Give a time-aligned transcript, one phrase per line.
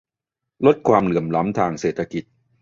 [0.65, 2.23] ลดความเหลื่อมล้ำทางเศรษฐกิจ